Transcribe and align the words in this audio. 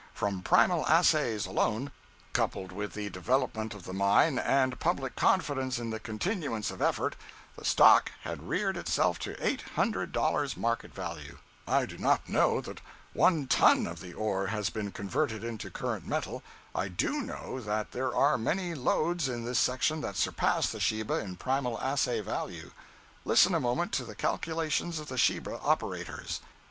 From 0.15 0.41
primal 0.41 0.83
assays 0.87 1.45
alone, 1.45 1.91
coupled 2.33 2.71
with 2.71 2.93
the 2.95 3.09
development 3.11 3.75
of 3.75 3.83
the 3.83 3.93
mine 3.93 4.39
and 4.39 4.79
public 4.79 5.15
confidence 5.15 5.77
in 5.77 5.91
the 5.91 5.99
continuance 5.99 6.71
of 6.71 6.81
effort, 6.81 7.15
the 7.55 7.63
stock 7.63 8.11
had 8.23 8.49
reared 8.49 8.77
itself 8.77 9.19
to 9.19 9.35
eight 9.39 9.61
hundred 9.75 10.11
dollars 10.11 10.57
market 10.57 10.91
value. 10.91 11.37
I 11.67 11.85
do 11.85 11.99
not 11.99 12.27
know 12.27 12.61
that 12.61 12.81
one 13.13 13.45
ton 13.45 13.85
of 13.85 13.99
the 13.99 14.13
ore 14.15 14.47
has 14.47 14.71
been 14.71 14.89
converted 14.91 15.43
into 15.43 15.69
current 15.69 16.07
metal. 16.07 16.41
I 16.73 16.87
do 16.87 17.21
know 17.21 17.59
that 17.59 17.91
there 17.91 18.15
are 18.15 18.39
many 18.39 18.73
lodes 18.73 19.29
in 19.29 19.45
this 19.45 19.59
section 19.59 20.01
that 20.01 20.15
surpass 20.17 20.71
the 20.71 20.79
Sheba 20.79 21.19
in 21.19 21.35
primal 21.35 21.79
assay 21.79 22.21
value. 22.21 22.71
Listen 23.23 23.53
a 23.53 23.59
moment 23.59 23.91
to 23.91 24.03
the 24.03 24.15
calculations 24.15 24.97
of 24.97 25.09
the 25.09 25.17
Sheba 25.19 25.59
operators. 25.59 26.41